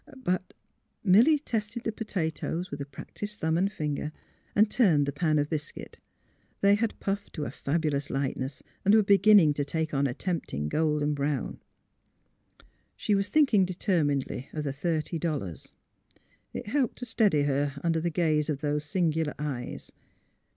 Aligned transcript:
But..." 0.17 0.55
Milly 1.03 1.37
tested 1.37 1.83
the 1.83 1.91
potatoes 1.91 2.71
with 2.71 2.81
a 2.81 2.87
practised 2.87 3.39
thumb 3.41 3.55
and 3.55 3.71
finger, 3.71 4.11
and 4.55 4.67
turned 4.67 5.05
the 5.05 5.11
pan 5.11 5.37
of 5.37 5.47
biscuit. 5.47 5.99
They 6.61 6.73
had 6.73 6.99
puffed 6.99 7.33
to 7.33 7.45
a 7.45 7.51
fabulous 7.51 8.09
lightness 8.09 8.63
and 8.83 8.95
were 8.95 9.03
begin 9.03 9.37
ning 9.37 9.53
to 9.53 9.63
take 9.63 9.93
on 9.93 10.07
a 10.07 10.15
tempting 10.15 10.69
golden 10.69 11.13
brown. 11.13 11.61
She 12.97 13.13
was 13.13 13.29
thinking 13.29 13.63
determinedly 13.63 14.49
of 14.53 14.63
the 14.63 14.73
thirty 14.73 15.19
dollars. 15.19 15.71
It 16.51 16.65
helped 16.69 16.97
to 16.97 17.05
steady 17.05 17.43
her 17.43 17.75
under 17.83 18.01
the 18.01 18.09
gaze 18.09 18.49
of 18.49 18.61
those 18.61 18.83
singular 18.83 19.35
eyes. 19.37 19.91